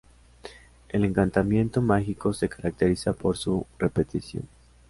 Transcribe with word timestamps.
El 0.89 1.05
encantamiento 1.05 1.79
mágico 1.79 2.33
se 2.33 2.49
caracteriza 2.49 3.13
por 3.13 3.37
su 3.37 3.67
repetición. 3.77 4.47